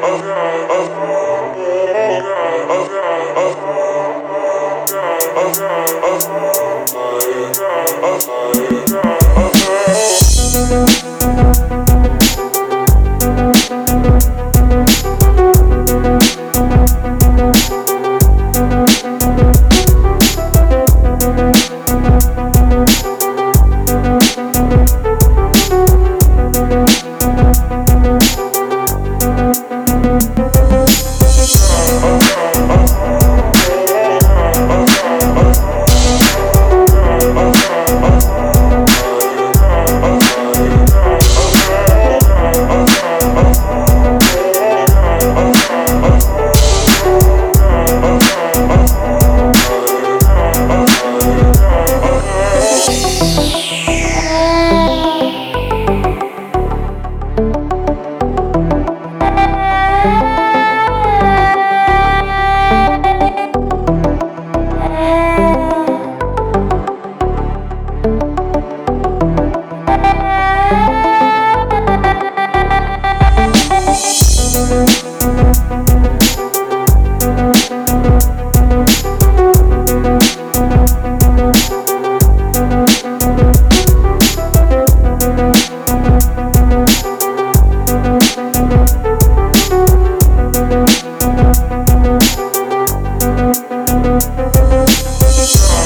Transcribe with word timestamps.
I've 0.00 0.48
Bye. 8.60 8.77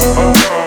Oh. 0.04 0.61